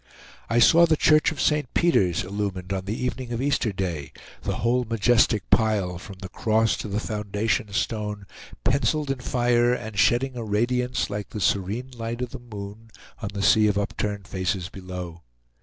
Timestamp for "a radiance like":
10.35-11.29